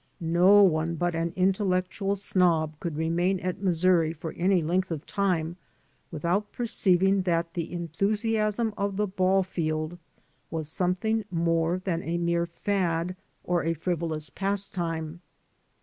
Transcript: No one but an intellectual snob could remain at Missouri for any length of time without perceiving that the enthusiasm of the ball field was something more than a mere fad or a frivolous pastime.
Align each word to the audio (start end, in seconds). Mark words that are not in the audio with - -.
No 0.19 0.63
one 0.63 0.95
but 0.95 1.13
an 1.13 1.31
intellectual 1.35 2.15
snob 2.15 2.73
could 2.79 2.97
remain 2.97 3.39
at 3.39 3.61
Missouri 3.61 4.13
for 4.13 4.31
any 4.31 4.63
length 4.63 4.89
of 4.89 5.05
time 5.05 5.57
without 6.09 6.51
perceiving 6.51 7.21
that 7.21 7.53
the 7.53 7.71
enthusiasm 7.71 8.73
of 8.77 8.97
the 8.97 9.05
ball 9.05 9.43
field 9.43 9.99
was 10.49 10.69
something 10.69 11.23
more 11.29 11.77
than 11.77 12.01
a 12.01 12.17
mere 12.17 12.47
fad 12.47 13.15
or 13.43 13.63
a 13.63 13.75
frivolous 13.75 14.31
pastime. 14.31 15.21